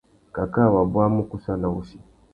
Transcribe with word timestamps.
Cacā 0.37 0.63
wabú 0.75 0.99
i 1.09 1.11
má 1.17 1.21
kussāna 1.35 1.67
wussi. 1.75 1.97